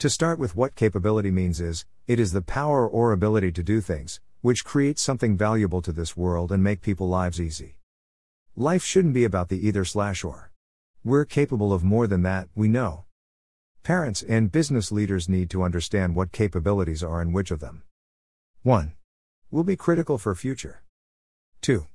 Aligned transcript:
To 0.00 0.10
start 0.10 0.38
with, 0.38 0.54
what 0.54 0.74
capability 0.74 1.30
means 1.30 1.58
is, 1.58 1.86
it 2.06 2.20
is 2.20 2.32
the 2.32 2.42
power 2.42 2.86
or 2.86 3.12
ability 3.12 3.50
to 3.52 3.62
do 3.62 3.80
things, 3.80 4.20
which 4.42 4.62
creates 4.62 5.00
something 5.00 5.38
valuable 5.38 5.80
to 5.80 5.90
this 5.90 6.14
world 6.14 6.52
and 6.52 6.62
make 6.62 6.82
people 6.82 7.08
lives 7.08 7.40
easy. 7.40 7.78
Life 8.56 8.84
shouldn't 8.84 9.14
be 9.14 9.24
about 9.24 9.48
the 9.48 9.66
either 9.66 9.86
slash 9.86 10.22
or. 10.22 10.52
We're 11.02 11.24
capable 11.24 11.72
of 11.72 11.82
more 11.82 12.06
than 12.06 12.20
that, 12.24 12.48
we 12.54 12.68
know. 12.68 13.06
Parents 13.84 14.22
and 14.22 14.52
business 14.52 14.92
leaders 14.92 15.30
need 15.30 15.48
to 15.48 15.62
understand 15.62 16.14
what 16.14 16.30
capabilities 16.30 17.02
are 17.02 17.22
and 17.22 17.32
which 17.32 17.50
of 17.50 17.60
them. 17.60 17.82
1. 18.64 18.92
Will 19.50 19.64
be 19.64 19.76
critical 19.76 20.18
for 20.18 20.34
future. 20.34 20.82
2. 21.62 21.86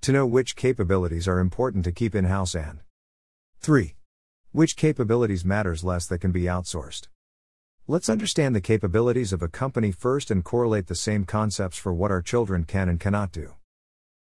To 0.00 0.12
know 0.12 0.24
which 0.24 0.56
capabilities 0.56 1.28
are 1.28 1.38
important 1.38 1.84
to 1.84 1.92
keep 1.92 2.14
in 2.14 2.24
house 2.24 2.54
and 2.54 2.78
3. 3.60 3.94
Which 4.52 4.74
capabilities 4.74 5.44
matters 5.44 5.84
less 5.84 6.06
that 6.06 6.20
can 6.20 6.32
be 6.32 6.44
outsourced. 6.44 7.08
Let's 7.88 8.08
understand 8.08 8.54
the 8.54 8.60
capabilities 8.60 9.32
of 9.32 9.42
a 9.42 9.48
company 9.48 9.90
first 9.90 10.30
and 10.30 10.44
correlate 10.44 10.86
the 10.86 10.94
same 10.94 11.24
concepts 11.24 11.76
for 11.76 11.92
what 11.92 12.12
our 12.12 12.22
children 12.22 12.62
can 12.62 12.88
and 12.88 13.00
cannot 13.00 13.32
do. 13.32 13.54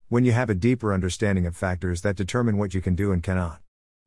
When 0.09 0.25
you 0.25 0.33
have 0.33 0.49
a 0.49 0.55
deeper 0.55 0.93
understanding 0.93 1.45
of 1.45 1.55
factors 1.55 2.01
that 2.01 2.17
determine 2.17 2.57
what 2.57 2.73
you 2.73 2.81
can 2.81 2.95
do 2.95 3.13
and 3.13 3.23
cannot, 3.23 3.61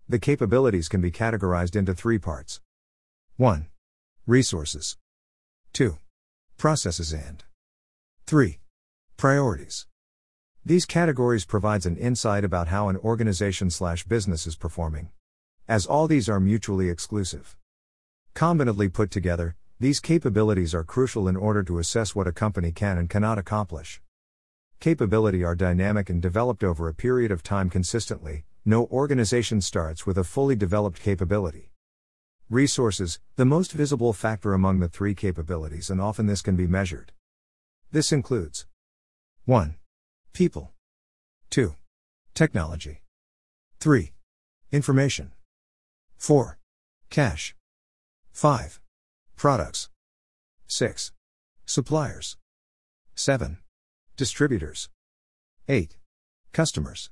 the 0.07 0.19
capabilities 0.19 0.87
can 0.87 1.01
be 1.01 1.11
categorized 1.11 1.75
into 1.75 1.95
three 1.95 2.19
parts 2.19 2.61
1. 3.39 3.69
Resources, 4.27 4.99
2. 5.73 5.97
Processes, 6.59 7.15
and 7.15 7.43
3. 8.27 8.59
Priorities. 9.17 9.87
These 10.63 10.85
categories 10.85 11.47
provides 11.47 11.87
an 11.87 11.97
insight 11.97 12.45
about 12.45 12.69
how 12.69 12.91
an 12.91 12.99
organization 12.99 13.71
slash 13.71 14.05
business 14.05 14.47
is 14.47 14.57
performing. 14.57 15.09
As 15.67 15.87
all 15.87 16.07
these 16.07 16.29
are 16.29 16.39
mutually 16.39 16.91
exclusive. 16.91 17.57
Combinately 18.39 18.89
put 18.89 19.11
together, 19.11 19.57
these 19.81 19.99
capabilities 19.99 20.73
are 20.73 20.85
crucial 20.85 21.27
in 21.27 21.35
order 21.35 21.65
to 21.65 21.81
assess 21.81 22.15
what 22.15 22.29
a 22.29 22.33
company 22.33 22.71
can 22.71 22.97
and 22.97 23.11
cannot 23.11 23.37
accomplish. 23.37 24.01
Capability 24.79 25.43
are 25.43 25.57
dynamic 25.57 26.09
and 26.09 26.23
developed 26.23 26.63
over 26.63 26.87
a 26.87 26.95
period 26.95 27.33
of 27.33 27.43
time 27.43 27.69
consistently. 27.69 28.45
No 28.65 28.87
organization 28.93 29.61
starts 29.61 30.07
with 30.07 30.17
a 30.17 30.23
fully 30.23 30.55
developed 30.55 31.03
capability. 31.03 31.73
Resources, 32.49 33.19
the 33.35 33.45
most 33.45 33.73
visible 33.73 34.13
factor 34.13 34.55
among 34.55 34.79
the 34.79 34.89
three 34.89 35.17
capabilities, 35.17 35.91
and 35.91 36.01
often 36.01 36.27
this 36.27 36.41
can 36.41 36.55
be 36.55 36.69
measured. 36.69 37.11
This 37.91 38.13
includes 38.13 38.69
1. 39.47 39.75
People. 40.33 40.71
2. 41.51 41.75
Technology. 42.35 43.03
3. 43.81 44.13
Information. 44.71 45.33
4. 46.19 46.57
Cash. 47.11 47.57
5. 48.33 48.81
Products. 49.37 49.89
6. 50.67 51.13
Suppliers. 51.67 52.37
7. 53.15 53.59
Distributors. 54.17 54.89
8. 55.69 55.97
Customers. 56.53 57.11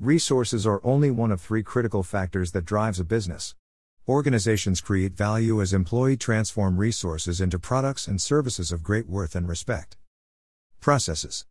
Resources 0.00 0.66
are 0.66 0.80
only 0.84 1.10
one 1.10 1.32
of 1.32 1.40
three 1.40 1.62
critical 1.62 2.02
factors 2.02 2.52
that 2.52 2.64
drives 2.64 3.00
a 3.00 3.04
business. 3.04 3.54
Organizations 4.08 4.80
create 4.80 5.12
value 5.12 5.60
as 5.60 5.74
employee 5.74 6.16
transform 6.16 6.78
resources 6.78 7.40
into 7.40 7.58
products 7.58 8.08
and 8.08 8.20
services 8.20 8.72
of 8.72 8.82
great 8.82 9.08
worth 9.08 9.34
and 9.34 9.48
respect. 9.48 9.98
Processes. 10.80 11.44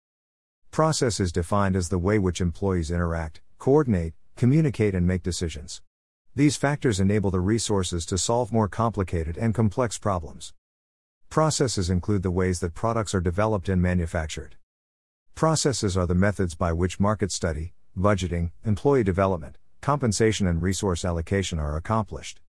Process 0.71 1.19
is 1.19 1.31
defined 1.31 1.75
as 1.75 1.89
the 1.89 1.99
way 1.99 2.17
which 2.17 2.41
employees 2.41 2.89
interact, 2.89 3.41
coordinate, 3.59 4.13
communicate, 4.35 4.95
and 4.95 5.05
make 5.05 5.23
decisions. 5.23 5.81
These 6.37 6.55
factors 6.55 6.99
enable 6.99 7.31
the 7.31 7.39
resources 7.39 8.05
to 8.05 8.17
solve 8.19 8.53
more 8.53 8.67
complicated 8.67 9.39
and 9.39 9.55
complex 9.55 9.97
problems. 9.97 10.53
Processes 11.31 11.89
include 11.89 12.21
the 12.21 12.29
ways 12.29 12.59
that 12.59 12.75
products 12.75 13.15
are 13.15 13.19
developed 13.19 13.69
and 13.69 13.81
manufactured. 13.81 14.55
Processes 15.33 15.97
are 15.97 16.05
the 16.05 16.13
methods 16.13 16.53
by 16.53 16.73
which 16.73 16.99
market 16.99 17.31
study, 17.31 17.73
budgeting, 17.97 18.51
employee 18.63 19.03
development, 19.03 19.57
compensation, 19.81 20.45
and 20.45 20.61
resource 20.61 21.03
allocation 21.03 21.57
are 21.57 21.75
accomplished. 21.75 22.39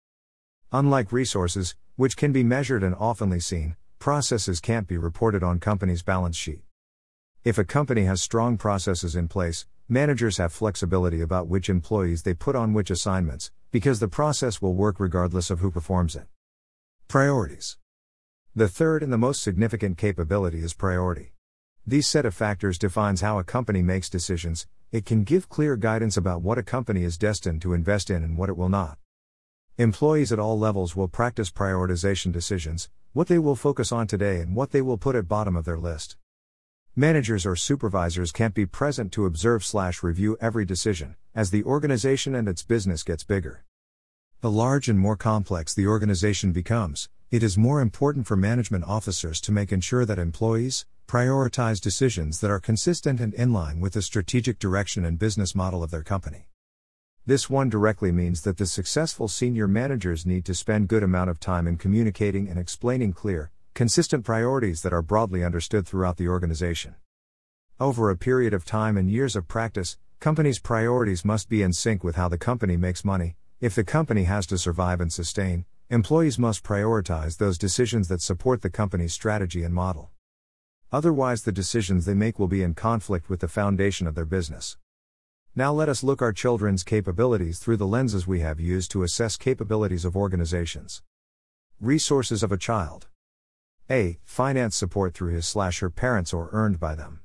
Unlike 0.71 1.11
resources, 1.11 1.75
which 1.97 2.15
can 2.15 2.31
be 2.31 2.45
measured 2.45 2.83
and 2.83 2.95
oftenly 2.97 3.43
seen, 3.43 3.75
processes 3.99 4.61
can't 4.61 4.87
be 4.87 4.99
reported 4.99 5.43
on 5.43 5.61
company's 5.61 6.03
balance 6.03 6.37
sheet. 6.37 6.61
If 7.43 7.57
a 7.57 7.65
company 7.65 8.05
has 8.05 8.21
strong 8.21 8.59
processes 8.59 9.17
in 9.17 9.29
place, 9.29 9.65
managers 9.89 10.37
have 10.37 10.53
flexibility 10.53 11.23
about 11.23 11.49
which 11.49 11.71
employees 11.71 12.25
they 12.25 12.35
put 12.35 12.55
on 12.55 12.75
which 12.75 12.91
assignments, 12.91 13.51
because 13.71 14.01
the 14.01 14.09
process 14.09 14.63
will 14.63 14.75
work 14.75 14.99
regardless 14.99 15.51
of 15.51 15.61
who 15.61 15.71
performs 15.71 16.17
it. 16.17 16.27
Priorities. 17.07 17.77
The 18.55 18.69
third 18.69 19.03
and 19.03 19.13
the 19.13 19.19
most 19.19 19.43
significant 19.43 19.99
capability 19.99 20.61
is 20.61 20.73
priority. 20.73 21.33
These 21.87 22.07
set 22.07 22.27
of 22.27 22.35
factors 22.35 22.79
defines 22.79 23.21
how 23.21 23.39
a 23.39 23.45
company 23.45 23.83
makes 23.83 24.09
decisions. 24.11 24.67
It 24.91 25.05
can 25.05 25.25
give 25.25 25.49
clear 25.49 25.77
guidance 25.77 26.17
about 26.17 26.43
what 26.43 26.59
a 26.59 26.63
company 26.63 27.05
is 27.05 27.19
destined 27.19 27.61
to 27.63 27.75
invest 27.75 28.11
in 28.11 28.25
and 28.25 28.39
what 28.39 28.49
it 28.49 28.57
will 28.57 28.69
not. 28.69 28.99
Employees 29.77 30.33
at 30.33 30.39
all 30.39 30.59
levels 30.59 30.97
will 30.97 31.09
practice 31.09 31.51
prioritization 31.51 32.33
decisions, 32.33 32.89
what 33.13 33.29
they 33.29 33.39
will 33.39 33.55
focus 33.55 33.93
on 33.93 34.07
today 34.07 34.41
and 34.41 34.57
what 34.57 34.71
they 34.71 34.83
will 34.83 34.99
put 34.99 35.15
at 35.15 35.29
bottom 35.29 35.57
of 35.57 35.65
their 35.65 35.79
list. 35.79 36.17
Managers 36.99 37.47
or 37.47 37.55
supervisors 37.55 38.33
can't 38.33 38.55
be 38.55 38.67
present 38.67 39.13
to 39.13 39.25
observe 39.25 39.65
slash 39.65 40.03
review 40.03 40.37
every 40.41 40.65
decision, 40.65 41.15
as 41.33 41.53
the 41.53 41.63
organization 41.63 42.35
and 42.35 42.49
its 42.49 42.65
business 42.65 43.05
gets 43.05 43.23
bigger. 43.23 43.63
The 44.41 44.51
large 44.51 44.89
and 44.89 44.99
more 44.99 45.15
complex 45.15 45.73
the 45.73 45.87
organization 45.87 46.51
becomes, 46.51 47.09
it 47.31 47.45
is 47.45 47.57
more 47.57 47.81
important 47.81 48.27
for 48.27 48.35
management 48.35 48.83
officers 48.83 49.41
to 49.43 49.53
make 49.53 49.71
ensure 49.71 50.05
that 50.07 50.19
employees 50.19 50.87
prioritize 51.07 51.81
decisions 51.81 52.41
that 52.41 52.51
are 52.51 52.59
consistent 52.59 53.21
and 53.21 53.33
in 53.33 53.53
line 53.53 53.79
with 53.79 53.93
the 53.93 54.03
strategic 54.03 54.59
direction 54.59 55.05
and 55.05 55.21
business 55.21 55.55
model 55.55 55.85
of 55.85 55.93
their 55.93 56.03
company. 56.03 56.49
This 57.25 57.49
one 57.49 57.69
directly 57.69 58.11
means 58.11 58.43
that 58.43 58.57
the 58.57 58.67
successful 58.67 59.29
senior 59.29 59.69
managers 59.69 60.27
need 60.27 60.45
to 60.47 60.53
spend 60.53 60.89
good 60.89 61.05
amount 61.05 61.31
of 61.31 61.39
time 61.39 61.69
in 61.69 61.77
communicating 61.77 62.49
and 62.49 62.59
explaining 62.59 63.13
clear, 63.13 63.53
consistent 63.79 64.25
priorities 64.25 64.83
that 64.83 64.93
are 64.93 65.03
broadly 65.03 65.45
understood 65.45 65.87
throughout 65.87 66.17
the 66.17 66.27
organization. 66.27 66.97
Over 67.79 68.11
a 68.11 68.17
period 68.17 68.53
of 68.53 68.65
time 68.65 68.97
and 68.97 69.09
years 69.09 69.37
of 69.37 69.47
practice, 69.47 69.97
companies' 70.19 70.59
priorities 70.59 71.25
must 71.25 71.49
be 71.49 71.63
in 71.63 71.73
sync 71.73 72.03
with 72.03 72.17
how 72.17 72.29
the 72.29 72.39
company 72.39 72.77
makes 72.77 73.05
money. 73.05 73.37
If 73.61 73.77
the 73.77 73.85
company 73.85 74.25
has 74.25 74.49
to 74.49 74.59
survive 74.59 75.01
and 75.01 75.13
sustain, 75.13 75.65
employees 75.91 76.41
must 76.41 76.65
prioritize 76.65 77.37
those 77.37 77.57
decisions 77.57 78.09
that 78.09 78.21
support 78.21 78.63
the 78.63 78.69
company's 78.69 79.13
strategy 79.13 79.63
and 79.63 79.73
model. 79.73 80.11
Otherwise, 80.91 81.45
the 81.45 81.53
decisions 81.53 82.05
they 82.05 82.15
make 82.15 82.37
will 82.37 82.49
be 82.49 82.65
in 82.65 82.75
conflict 82.75 83.31
with 83.31 83.39
the 83.39 83.47
foundation 83.47 84.09
of 84.09 84.17
their 84.17 84.25
business. 84.25 84.77
Now 85.55 85.73
let 85.73 85.89
us 85.89 86.03
look 86.03 86.21
our 86.21 86.33
children's 86.33 86.83
capabilities 86.83 87.61
through 87.61 87.77
the 87.77 87.87
lenses 87.87 88.27
we 88.27 88.41
have 88.41 88.59
used 88.59 88.91
to 88.91 89.05
assess 89.05 89.37
capabilities 89.37 90.05
of 90.05 90.17
organizations. 90.17 91.01
Resources 91.81 92.43
of 92.43 92.51
a 92.51 92.59
child. 92.59 93.08
A. 93.91 94.19
Finance 94.25 94.77
support 94.77 95.15
through 95.15 95.33
his 95.33 95.47
slash 95.47 95.79
her 95.81 95.89
parents 95.89 96.35
or 96.35 96.51
earned 96.53 96.79
by 96.79 96.95
them. 96.95 97.21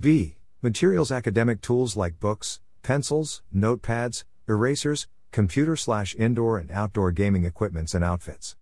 B. 0.00 0.36
Materials 0.62 1.12
academic 1.12 1.60
tools 1.60 1.94
like 1.94 2.18
books, 2.18 2.60
pencils, 2.82 3.42
notepads, 3.54 4.24
erasers, 4.48 5.08
computer 5.30 5.76
slash 5.76 6.14
indoor 6.14 6.58
and 6.58 6.70
outdoor 6.70 7.12
gaming 7.12 7.44
equipments 7.44 7.92
and 7.92 8.02
outfits. 8.02 8.56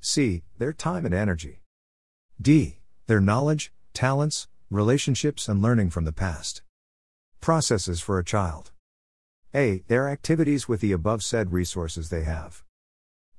C. 0.00 0.42
Their 0.58 0.72
time 0.72 1.04
and 1.06 1.14
energy. 1.14 1.60
D. 2.40 2.78
Their 3.06 3.20
knowledge, 3.20 3.72
talents, 3.94 4.48
relationships, 4.70 5.48
and 5.48 5.62
learning 5.62 5.90
from 5.90 6.04
the 6.04 6.12
past. 6.12 6.62
Processes 7.40 8.00
for 8.00 8.18
a 8.18 8.24
child. 8.24 8.72
A. 9.54 9.84
Their 9.86 10.08
activities 10.08 10.68
with 10.68 10.80
the 10.80 10.92
above 10.92 11.22
said 11.22 11.52
resources 11.52 12.10
they 12.10 12.24
have. 12.24 12.64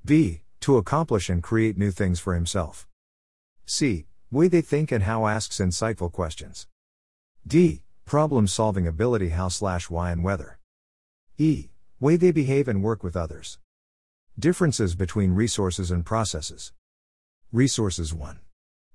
B. 0.05 0.43
To 0.61 0.77
accomplish 0.77 1.29
and 1.29 1.43
create 1.43 1.77
new 1.77 1.91
things 1.91 2.19
for 2.19 2.35
himself. 2.35 2.87
C. 3.65 4.05
Way 4.31 4.47
they 4.47 4.61
think 4.61 4.91
and 4.91 5.03
how 5.03 5.27
asks 5.27 5.57
insightful 5.59 6.11
questions. 6.11 6.67
D. 7.45 7.81
Problem 8.05 8.47
solving 8.47 8.87
ability 8.87 9.29
how 9.29 9.47
slash 9.47 9.89
why 9.89 10.11
and 10.11 10.23
whether. 10.23 10.59
E. 11.37 11.69
Way 11.99 12.15
they 12.15 12.31
behave 12.31 12.67
and 12.67 12.83
work 12.83 13.03
with 13.03 13.15
others. 13.15 13.59
Differences 14.39 14.95
between 14.95 15.33
resources 15.33 15.91
and 15.91 16.05
processes. 16.05 16.73
Resources 17.51 18.13
1. 18.13 18.39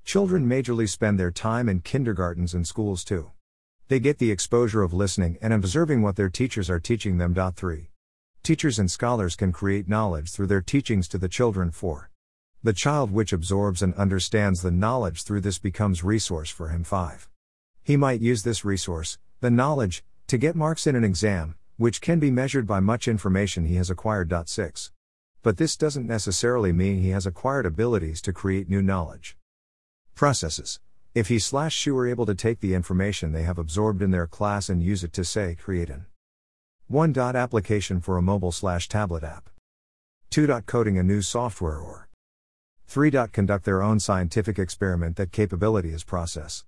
Children 0.05 0.49
majorly 0.49 0.89
spend 0.89 1.19
their 1.19 1.31
time 1.31 1.69
in 1.69 1.81
kindergartens 1.81 2.55
and 2.55 2.67
schools 2.67 3.05
too. 3.05 3.33
They 3.89 4.01
get 4.01 4.19
the 4.19 4.31
exposure 4.31 4.83
of 4.83 4.93
listening 4.93 5.39
and 5.43 5.53
observing 5.53 6.03
what 6.03 6.17
their 6.17 6.31
teachers 6.31 6.71
are 6.71 6.81
teaching 6.81 7.19
them. 7.19 7.35
3. 7.35 7.91
Teachers 8.43 8.79
and 8.79 8.91
scholars 8.91 9.37
can 9.37 9.53
create 9.53 9.89
knowledge 9.89 10.31
through 10.31 10.47
their 10.47 10.61
teachings 10.61 11.07
to 11.09 11.19
the 11.19 11.29
children. 11.29 11.71
4. 11.71 12.11
The 12.67 12.73
child 12.73 13.13
which 13.13 13.33
absorbs 13.33 13.81
and 13.81 13.95
understands 13.95 14.61
the 14.61 14.73
knowledge 14.73 15.23
through 15.23 15.43
this 15.43 15.57
becomes 15.57 16.03
resource 16.03 16.51
for 16.51 16.71
him. 16.71 16.83
5. 16.83 17.29
He 17.85 17.97
might 17.97 18.21
use 18.21 18.43
this 18.43 18.65
resource, 18.65 19.19
the 19.41 19.53
knowledge, 19.53 20.03
to 20.27 20.37
get 20.37 20.57
marks 20.57 20.85
in 20.85 20.97
an 20.97 21.05
exam, 21.05 21.55
which 21.77 22.01
can 22.01 22.19
be 22.19 22.33
measured 22.33 22.67
by 22.67 22.81
much 22.81 23.07
information 23.07 23.67
he 23.67 23.77
has 23.77 23.89
acquired. 23.89 24.35
6. 24.49 24.91
but 25.45 25.59
this 25.59 25.77
doesn't 25.77 26.09
necessarily 26.09 26.73
mean 26.73 26.99
he 26.99 27.11
has 27.11 27.25
acquired 27.25 27.67
abilities 27.67 28.21
to 28.23 28.33
create 28.33 28.69
new 28.69 28.83
knowledge. 28.83 29.37
Processes. 30.17 30.81
If 31.15 31.29
he 31.29 31.39
slash 31.39 31.73
she 31.73 31.93
were 31.93 32.09
able 32.09 32.27
to 32.27 32.35
take 32.35 32.59
the 32.59 32.75
information 32.75 33.31
they 33.31 33.45
have 33.45 33.59
absorbed 33.59 34.03
in 34.03 34.11
their 34.11 34.27
class 34.27 34.69
and 34.69 34.83
use 34.83 35.05
it 35.05 35.13
to 35.13 35.25
say 35.25 35.55
create 35.55 35.89
an 35.89 36.07
1. 36.89 37.17
Application 37.17 38.01
for 38.01 38.17
a 38.17 38.23
mobile 38.23 38.51
slash 38.51 38.89
tablet 38.89 39.23
app. 39.23 39.51
2. 40.31 40.49
Coding 40.67 40.99
a 40.99 41.05
new 41.05 41.23
software 41.23 41.79
or 41.79 42.06
3. 42.89 43.11
Conduct 43.33 43.65
their 43.65 43.83
own 43.83 43.99
scientific 43.99 44.59
experiment 44.59 45.17
that 45.17 45.33
capability 45.33 45.91
is 45.93 46.05
process. 46.05 46.65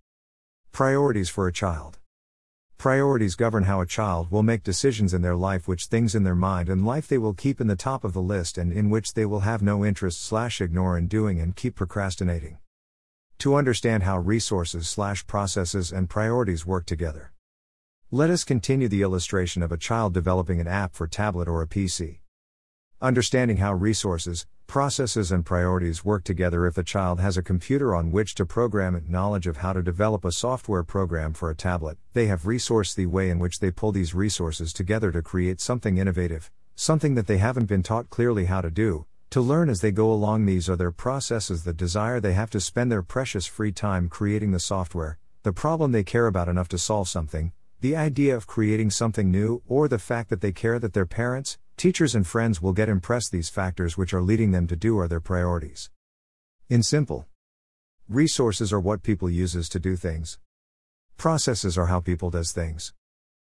Priorities 0.72 1.28
for 1.28 1.46
a 1.46 1.52
child. 1.52 1.98
Priorities 2.76 3.34
govern 3.34 3.64
how 3.64 3.80
a 3.80 3.86
child 3.86 4.30
will 4.30 4.42
make 4.42 4.62
decisions 4.62 5.14
in 5.14 5.22
their 5.22 5.34
life, 5.34 5.66
which 5.66 5.86
things 5.86 6.14
in 6.14 6.24
their 6.24 6.34
mind 6.34 6.68
and 6.68 6.84
life 6.84 7.08
they 7.08 7.18
will 7.18 7.34
keep 7.34 7.60
in 7.60 7.66
the 7.66 7.76
top 7.76 8.04
of 8.04 8.12
the 8.12 8.22
list 8.22 8.58
and 8.58 8.72
in 8.72 8.90
which 8.90 9.14
they 9.14 9.24
will 9.24 9.40
have 9.40 9.62
no 9.62 9.84
interest 9.84 10.22
slash 10.22 10.60
ignore 10.60 10.98
in 10.98 11.08
doing 11.08 11.40
and 11.40 11.56
keep 11.56 11.74
procrastinating. 11.74 12.58
To 13.38 13.54
understand 13.54 14.02
how 14.02 14.18
resources 14.18 14.88
slash 14.88 15.26
processes 15.26 15.92
and 15.92 16.10
priorities 16.10 16.66
work 16.66 16.84
together. 16.84 17.32
Let 18.10 18.30
us 18.30 18.44
continue 18.44 18.88
the 18.88 19.02
illustration 19.02 19.62
of 19.62 19.72
a 19.72 19.76
child 19.76 20.14
developing 20.14 20.60
an 20.60 20.66
app 20.66 20.94
for 20.94 21.06
tablet 21.06 21.48
or 21.48 21.62
a 21.62 21.66
PC. 21.66 22.18
Understanding 23.00 23.58
how 23.58 23.74
resources, 23.74 24.44
processes, 24.66 25.30
and 25.30 25.46
priorities 25.46 26.04
work 26.04 26.24
together 26.24 26.66
if 26.66 26.76
a 26.76 26.82
child 26.82 27.20
has 27.20 27.36
a 27.36 27.44
computer 27.44 27.94
on 27.94 28.10
which 28.10 28.34
to 28.34 28.44
program 28.44 28.96
and 28.96 29.08
knowledge 29.08 29.46
of 29.46 29.58
how 29.58 29.72
to 29.72 29.84
develop 29.84 30.24
a 30.24 30.32
software 30.32 30.82
program 30.82 31.32
for 31.32 31.48
a 31.48 31.54
tablet, 31.54 31.96
they 32.12 32.26
have 32.26 32.42
resourced 32.42 32.96
the 32.96 33.06
way 33.06 33.30
in 33.30 33.38
which 33.38 33.60
they 33.60 33.70
pull 33.70 33.92
these 33.92 34.16
resources 34.16 34.72
together 34.72 35.12
to 35.12 35.22
create 35.22 35.60
something 35.60 35.96
innovative, 35.96 36.50
something 36.74 37.14
that 37.14 37.28
they 37.28 37.38
haven't 37.38 37.66
been 37.66 37.84
taught 37.84 38.10
clearly 38.10 38.46
how 38.46 38.60
to 38.60 38.68
do, 38.68 39.06
to 39.30 39.40
learn 39.40 39.70
as 39.70 39.80
they 39.80 39.92
go 39.92 40.10
along. 40.10 40.44
These 40.44 40.68
are 40.68 40.74
their 40.74 40.90
processes 40.90 41.62
that 41.62 41.76
desire 41.76 42.18
they 42.18 42.32
have 42.32 42.50
to 42.50 42.60
spend 42.60 42.90
their 42.90 43.04
precious 43.04 43.46
free 43.46 43.70
time 43.70 44.08
creating 44.08 44.50
the 44.50 44.58
software, 44.58 45.18
the 45.44 45.52
problem 45.52 45.92
they 45.92 46.02
care 46.02 46.26
about 46.26 46.48
enough 46.48 46.68
to 46.70 46.78
solve 46.78 47.08
something, 47.08 47.52
the 47.80 47.94
idea 47.94 48.34
of 48.34 48.48
creating 48.48 48.90
something 48.90 49.30
new, 49.30 49.62
or 49.68 49.86
the 49.86 50.00
fact 50.00 50.30
that 50.30 50.40
they 50.40 50.50
care 50.50 50.80
that 50.80 50.94
their 50.94 51.06
parents, 51.06 51.58
teachers, 51.78 52.14
and 52.14 52.26
friends 52.26 52.60
will 52.60 52.72
get 52.72 52.88
impressed. 52.88 53.32
These 53.32 53.48
factors 53.48 53.96
which 53.96 54.12
are 54.12 54.20
leading 54.20 54.50
them 54.50 54.66
to 54.66 54.76
do 54.76 54.98
are 54.98 55.08
their 55.08 55.20
priorities. 55.20 55.90
In 56.68 56.82
simple, 56.82 57.26
resources 58.08 58.72
are 58.72 58.80
what 58.80 59.02
people 59.02 59.30
uses 59.30 59.68
to 59.70 59.78
do 59.78 59.96
things. 59.96 60.38
Processes 61.16 61.78
are 61.78 61.86
how 61.86 62.00
people 62.00 62.30
does 62.30 62.52
things. 62.52 62.92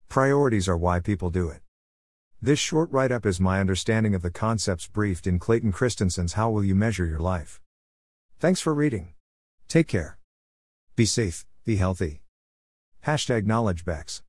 Priorities 0.08 0.68
are 0.68 0.76
why 0.76 1.00
people 1.00 1.30
do 1.30 1.48
it. 1.48 1.60
This 2.40 2.58
short 2.58 2.90
write 2.92 3.10
up 3.10 3.26
is 3.26 3.40
my 3.40 3.60
understanding 3.60 4.14
of 4.14 4.22
the 4.22 4.30
concepts 4.30 4.86
briefed 4.86 5.26
in 5.26 5.38
Clayton 5.38 5.72
Christensen's 5.72 6.34
How 6.34 6.50
Will 6.50 6.64
You 6.64 6.74
Measure 6.74 7.04
Your 7.06 7.18
Life? 7.18 7.60
Thanks 8.38 8.60
for 8.60 8.74
reading. 8.74 9.14
Take 9.66 9.88
care. 9.88 10.18
Be 10.94 11.04
safe, 11.04 11.46
be 11.64 11.76
healthy. 11.76 12.22
Hashtag 13.04 13.44
KnowledgeBex. 13.44 14.22